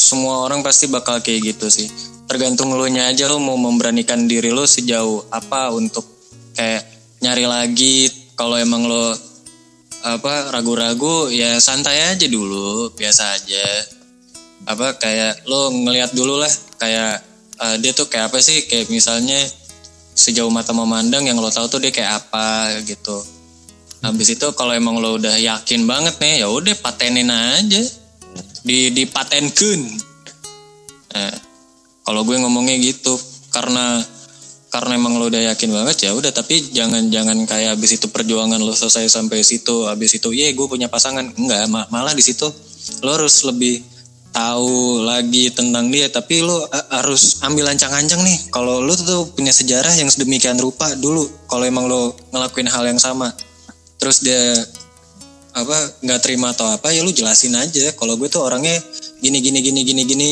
[0.09, 1.85] semua orang pasti bakal kayak gitu sih.
[2.25, 6.01] Tergantung lo nya aja lo mau memberanikan diri lo sejauh apa untuk
[6.57, 6.81] kayak
[7.21, 8.09] nyari lagi.
[8.33, 9.13] Kalau emang lo
[10.01, 13.67] apa ragu-ragu ya santai aja dulu, biasa aja.
[14.65, 16.49] Apa kayak lo ngelihat dulu lah
[16.81, 17.21] kayak
[17.61, 19.37] eh, dia tuh kayak apa sih kayak misalnya
[20.17, 23.21] sejauh mata memandang yang lo tahu tuh dia kayak apa gitu.
[23.99, 27.83] Habis itu kalau emang lo udah yakin banget nih ya udah patenin aja.
[28.63, 29.81] Di dipatenkeun.
[31.09, 31.33] Nah,
[32.05, 33.17] kalau gue ngomongnya gitu
[33.49, 34.01] karena
[34.69, 38.61] karena emang lo udah yakin banget ya udah tapi jangan jangan kayak habis itu perjuangan
[38.61, 41.25] lo selesai sampai situ habis itu iya gue punya pasangan.
[41.33, 42.45] Enggak ma- malah di situ
[43.01, 43.81] lo harus lebih
[44.29, 46.05] tahu lagi tentang dia.
[46.13, 48.37] Tapi lo a- harus ambil ancang-ancang nih.
[48.53, 53.01] Kalau lo tuh punya sejarah yang sedemikian rupa dulu kalau emang lo ngelakuin hal yang
[53.01, 53.33] sama
[53.99, 54.55] terus dia
[55.49, 57.89] apa nggak terima atau apa ya lu jelasin aja.
[57.97, 58.77] Kalau gue tuh orangnya
[59.19, 60.31] gini gini gini gini gini.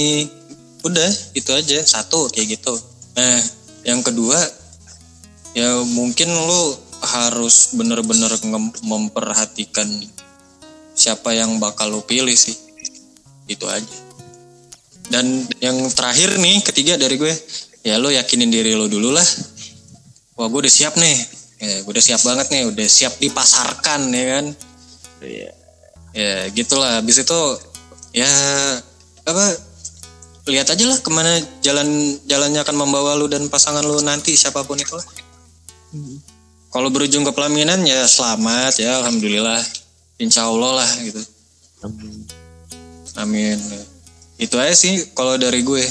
[0.86, 1.82] Udah itu aja.
[1.82, 2.74] Satu kayak gitu.
[3.18, 3.42] Nah
[3.88, 4.38] yang kedua
[5.58, 8.30] ya mungkin lu harus bener-bener
[8.86, 9.88] memperhatikan
[10.98, 12.56] siapa yang bakal lu pilih sih.
[13.50, 13.98] Itu aja.
[15.08, 17.32] Dan yang terakhir nih ketiga dari gue
[17.82, 19.26] ya lu yakinin diri lu dulu lah.
[20.38, 21.18] Wah gue udah siap nih.
[21.58, 22.64] Ya, gue udah siap banget nih.
[22.70, 24.46] Udah siap dipasarkan ya kan
[25.22, 25.52] Iya.
[26.14, 27.02] ya gitulah.
[27.02, 27.42] Habis itu
[28.14, 28.30] ya
[29.28, 29.46] apa
[30.48, 34.64] lihat aja lah ke mana jalan jalannya akan membawa lu dan pasangan lu nanti siapa
[34.64, 35.04] pun itu lah
[36.72, 39.60] kalau berujung ke pelaminan ya selamat ya alhamdulillah.
[40.18, 41.22] Insya Allah lah gitu.
[43.18, 43.58] Amin.
[44.38, 45.86] Itu aja sih kalau dari gue.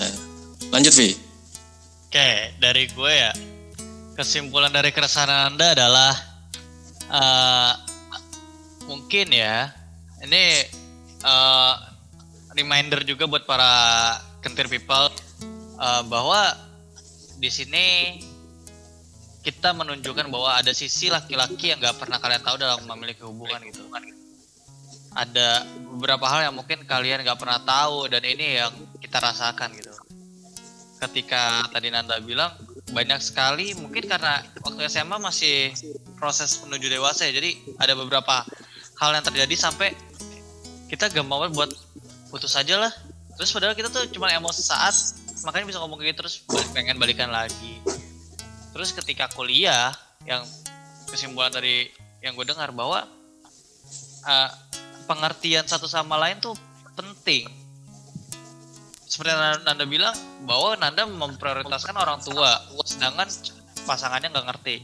[0.00, 0.12] Nah,
[0.72, 1.12] lanjut Vi.
[2.08, 2.28] Oke,
[2.62, 3.32] dari gue ya
[4.16, 6.12] kesimpulan dari keresahan anda adalah
[7.12, 7.72] eh,
[8.86, 9.70] mungkin ya.
[10.22, 10.44] Ini
[11.22, 11.74] eh,
[12.56, 15.12] reminder juga buat para kentir people
[15.76, 16.56] eh, bahwa
[17.36, 17.86] di sini
[19.46, 23.86] kita menunjukkan bahwa ada sisi laki-laki yang nggak pernah kalian tahu dalam memiliki hubungan gitu.
[25.16, 25.62] Ada
[25.96, 29.94] beberapa hal yang mungkin kalian nggak pernah tahu dan ini yang kita rasakan gitu.
[30.98, 32.50] Ketika tadi Nanda bilang
[32.90, 35.74] banyak sekali mungkin karena waktu SMA masih
[36.18, 37.50] proses menuju dewasa ya jadi
[37.82, 38.46] ada beberapa
[38.96, 39.92] hal yang terjadi sampai
[40.86, 41.70] kita gampang banget buat
[42.32, 42.92] putus aja lah.
[43.36, 44.94] Terus padahal kita tuh cuma emosi saat
[45.44, 47.78] makanya bisa ngomong kayak gitu terus balik- pengen balikan lagi.
[48.72, 49.92] Terus ketika kuliah
[50.24, 50.42] yang
[51.08, 51.92] kesimpulan dari
[52.24, 53.04] yang gue dengar bahwa
[54.24, 54.50] uh,
[55.06, 56.56] pengertian satu sama lain tuh
[56.96, 57.46] penting.
[59.06, 60.16] Seperti yang Nanda- Nanda bilang
[60.48, 63.28] bahwa Nanda memprioritaskan orang tua sedangkan
[63.84, 64.76] pasangannya nggak ngerti.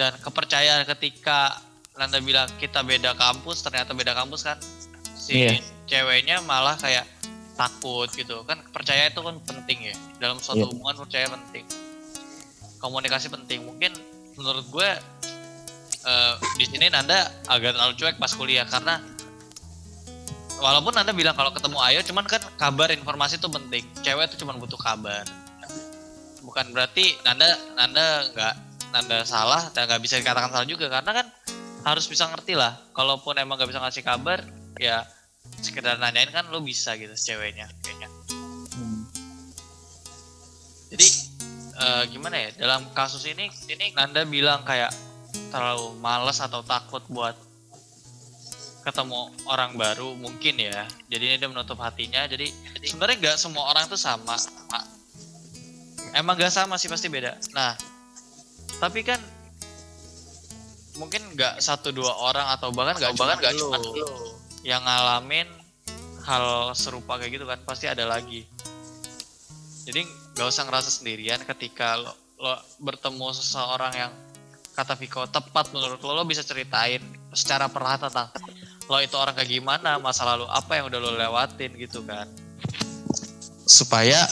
[0.00, 1.60] Dan kepercayaan ketika
[2.00, 4.56] Nanda bilang kita beda kampus ternyata beda kampus kan?
[5.12, 5.60] Si Iya.
[5.84, 7.04] ceweknya malah kayak
[7.52, 8.40] takut gitu.
[8.48, 9.94] Kan percaya itu kan penting ya.
[10.16, 10.72] Dalam suatu Iya.
[10.72, 11.68] hubungan percaya penting.
[12.80, 13.68] Komunikasi penting.
[13.68, 13.92] Mungkin
[14.40, 14.88] menurut gue
[16.00, 18.96] eh, di sini Nanda agak terlalu cuek pas kuliah karena
[20.56, 23.84] walaupun Nanda bilang kalau ketemu Ayo cuman kan kabar informasi itu penting.
[24.00, 25.28] Cewek itu cuma butuh kabar.
[26.40, 28.54] Bukan berarti Nanda Nanda nggak
[28.96, 30.88] Nanda salah dan nggak bisa dikatakan salah juga.
[30.88, 31.26] Karena kan
[31.84, 32.76] harus bisa ngerti lah.
[32.92, 34.44] Kalaupun emang nggak bisa ngasih kabar
[34.76, 35.04] ya
[35.60, 37.68] sekedar nanyain kan lo bisa gitu ceweknya.
[37.84, 38.08] Kayaknya
[40.90, 41.08] jadi
[41.78, 44.90] eh, gimana ya dalam kasus ini ini Nanda bilang kayak
[45.54, 47.38] terlalu malas atau takut buat
[48.80, 50.88] ketemu orang baru mungkin ya.
[51.06, 52.24] Jadi ini dia menutup hatinya.
[52.26, 52.48] Jadi,
[52.80, 54.34] jadi sebenarnya nggak semua orang tuh sama.
[54.72, 54.88] Ma-
[56.16, 57.38] emang nggak sama sih pasti beda.
[57.54, 57.78] Nah
[58.82, 59.20] tapi kan
[60.98, 63.94] mungkin nggak satu dua orang atau bahkan nggak bahkan nggak cuma lu.
[64.66, 65.46] yang ngalamin
[66.26, 68.44] hal serupa kayak gitu kan pasti ada lagi.
[69.86, 74.12] Jadi nggak usah ngerasa sendirian ketika lo, lo bertemu seseorang yang
[74.74, 77.02] kata Viko tepat menurut lo lo bisa ceritain
[77.34, 78.30] secara perlahan tentang
[78.90, 82.26] lo itu orang kayak gimana masa lalu apa yang udah lo lewatin gitu kan.
[83.64, 84.26] Supaya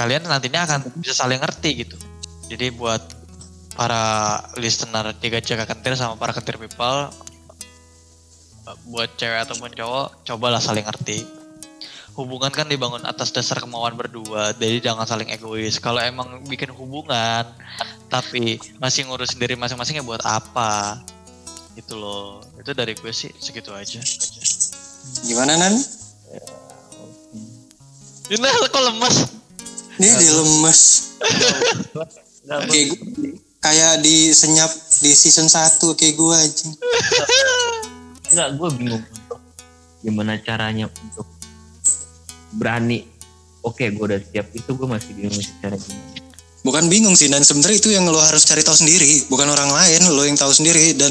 [0.00, 1.96] kalian nantinya akan bisa saling ngerti gitu.
[2.48, 3.19] Jadi buat
[3.74, 7.10] para listener tiga jaga kentir sama para kentir people
[8.90, 11.26] buat cewek ataupun cowok cobalah saling ngerti.
[12.14, 15.78] Hubungan kan dibangun atas dasar kemauan berdua jadi jangan saling egois.
[15.78, 17.46] Kalau emang bikin hubungan
[18.10, 21.00] tapi masih ngurus sendiri masing-masing ya buat apa?
[21.78, 22.42] Gitu loh.
[22.58, 24.02] Itu dari gue sih segitu aja.
[25.24, 25.74] Gimana Nan?
[28.30, 28.70] ini kok
[29.98, 30.78] Ini dia lemes.
[32.46, 32.86] Kayak gue,
[33.60, 34.70] kayak di senyap
[35.00, 36.66] di season 1 kayak gue aja.
[38.30, 39.40] Enggak, gue bingung untuk
[40.00, 41.26] gimana caranya untuk
[42.56, 43.04] berani.
[43.60, 46.08] Oke, gue udah siap itu gue masih bingung cara gimana.
[46.60, 50.00] Bukan bingung sih dan sebenarnya itu yang lo harus cari tahu sendiri, bukan orang lain,
[50.12, 51.08] lo yang tahu sendiri dan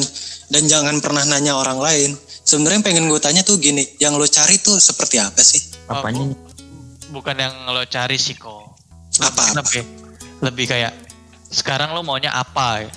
[0.50, 2.14] dan jangan pernah nanya orang lain.
[2.46, 5.62] Sebenarnya yang pengen gue tanya tuh gini, yang lo cari tuh seperti apa sih?
[5.90, 6.50] Apanya?
[7.10, 8.78] bukan yang lo cari sih kok
[9.26, 9.58] Apa?
[9.58, 9.84] lebih
[10.46, 10.94] lebih kayak
[11.50, 12.90] sekarang lo maunya apa ya?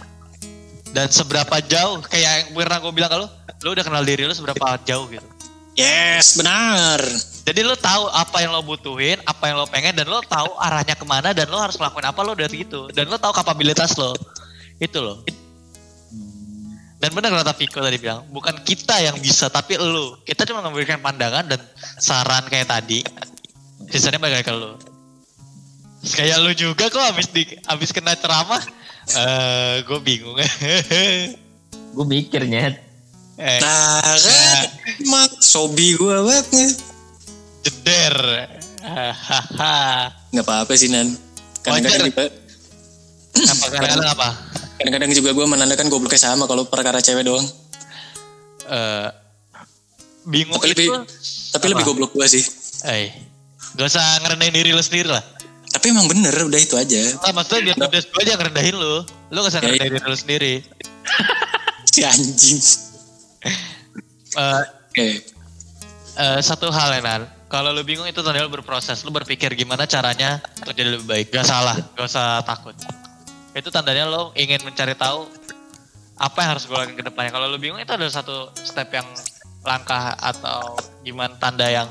[0.93, 3.19] Dan seberapa jauh kayak yang pernah gue bilang ke
[3.65, 5.25] lo udah kenal diri lo seberapa jauh gitu.
[5.73, 7.01] Yes, benar.
[7.49, 10.93] jadi lo tahu apa yang lo butuhin apa yang lo pengen dan lo tahu arahnya
[10.93, 12.93] ke mana dan lo harus ngelakuin apa lo dari itu.
[12.93, 14.13] Dan lo tahu kapabilitas lo.
[14.77, 15.25] Itu lo.
[17.03, 20.21] Dan benar kata Viko tadi bilang bukan kita yang bisa tapi lo.
[20.29, 21.61] Kita cuma memberikan pandangan dan
[21.97, 23.01] saran kayak tadi.
[23.89, 24.93] Sisanya balik ke lo
[26.05, 28.63] kayak lo juga kok habis di habis kena ceramah
[29.09, 30.39] eh gue bingung
[31.93, 32.73] Gue mikirnya
[33.35, 34.65] eh, Nah, kan
[34.99, 36.71] emang sobi gue banget nih.
[37.63, 38.17] jeder
[38.81, 41.13] hahaha Nggak apa-apa sih Nan.
[41.61, 42.25] Kadang-kadang juga,
[43.45, 44.29] apa kadang-kadang apa
[44.75, 47.45] kadang-kadang juga gue menandakan gobloknya sama kalau perkara cewek doang.
[48.65, 49.09] eh
[50.25, 50.95] bingung Tapi lebih, itu
[51.51, 51.73] tapi Apa?
[51.73, 52.43] lebih goblok gue sih.
[52.85, 53.13] eh
[53.73, 55.23] gak usah ngerendahin diri lo sendiri lah
[55.83, 57.19] Tapi emang bener, udah itu aja.
[57.27, 59.03] Nah, maksudnya biar pedes gue aja ngerendahin lo
[59.35, 60.55] lo gak usah Ya, ngerendahin diri lo sendiri.
[61.91, 62.63] Si anjing.
[64.39, 65.09] Eh, Oke.
[66.23, 69.03] eh, satu hal ya Nan kalau lo bingung itu tanda lo berproses.
[69.03, 71.35] Lo berpikir gimana caranya untuk jadi lebih baik.
[71.35, 72.79] Gak salah gak usah takut.
[73.51, 75.27] Itu tandanya lo ingin mencari tahu
[76.15, 77.35] apa yang harus gue lakukan ke depannya.
[77.35, 79.09] Kalau lo bingung itu adalah satu step yang
[79.67, 81.91] langkah atau gimana tanda yang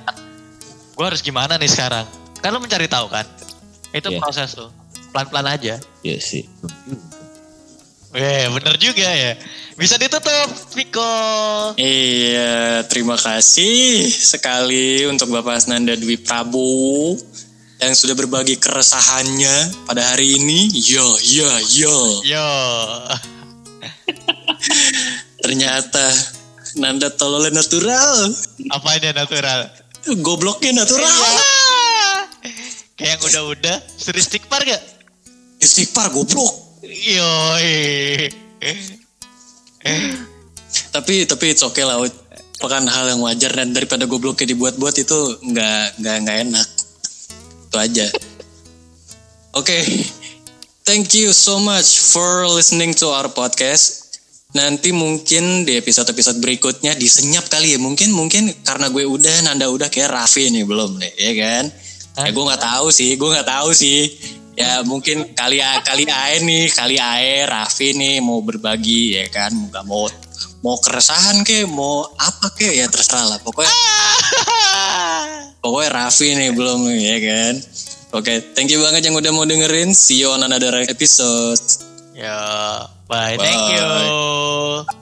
[0.96, 2.08] gue harus gimana nih sekarang?
[2.40, 3.28] Kan lo mencari tahu kan
[3.92, 4.20] itu Iya.
[4.20, 4.72] proses tuh
[5.12, 6.48] pelan-pelan aja ya sih.
[8.12, 9.40] Weh, bener juga ya.
[9.80, 11.16] Bisa ditutup, Viko.
[11.80, 17.16] Iya, terima kasih sekali untuk Bapak Asnanda Dwi Prabowo
[17.80, 20.68] yang sudah berbagi keresahannya pada hari ini.
[20.76, 21.98] Yo, yo, yo.
[22.28, 22.50] Yo.
[25.42, 26.06] Ternyata
[26.78, 28.32] Nanda tololnya natural.
[28.76, 29.72] Apanya natural?
[30.20, 31.08] Gobloknya natural.
[31.08, 31.51] Iya.
[33.02, 34.78] Kayak yang udah-udah, seri istighfar gak?
[35.58, 36.86] Istighfar goblok.
[36.86, 38.30] Yoi.
[40.94, 41.98] Tapi tapi it's okay lah.
[42.62, 45.18] Bukan hal yang wajar dan daripada gobloknya dibuat-buat itu
[45.50, 46.68] nggak nggak nggak enak.
[47.74, 48.06] Itu aja.
[49.58, 49.82] Oke.
[50.86, 54.14] Thank you so much for listening to our podcast.
[54.54, 57.80] Nanti mungkin di episode-episode berikutnya disenyap kali ya.
[57.82, 61.66] Mungkin mungkin karena gue udah, Nanda udah kayak Raffi nih belum nih, ya kan?
[62.20, 64.12] Ya gue nggak tahu sih, gue nggak tahu sih.
[64.60, 69.86] Ya mungkin kali kali ae nih, kali ae Raffi nih mau berbagi ya kan, nggak
[69.88, 70.12] mau
[70.62, 73.40] mau keresahan ke, mau apa ke ya terserah lah.
[73.40, 73.72] Pokoknya
[75.64, 77.54] pokoknya Raffi nih belum ya kan.
[78.12, 79.96] Oke, thank you banget yang udah mau dengerin.
[79.96, 81.64] See you on another episode.
[82.12, 82.36] Ya,
[83.08, 83.40] bye.
[83.40, 83.72] Thank Bye.
[83.80, 85.01] you.